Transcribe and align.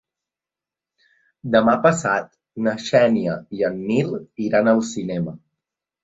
Demà 1.55 1.73
passat 1.83 2.31
na 2.67 2.73
Xènia 2.85 3.35
i 3.59 3.61
en 3.67 3.77
Nil 3.91 4.15
iran 4.47 4.71
al 4.73 4.81
cinema. 4.93 5.35